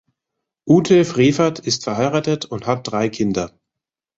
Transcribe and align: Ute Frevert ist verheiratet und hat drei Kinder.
Ute 0.67 1.05
Frevert 1.05 1.59
ist 1.59 1.83
verheiratet 1.83 2.45
und 2.45 2.65
hat 2.65 2.87
drei 2.87 3.07
Kinder. 3.09 3.51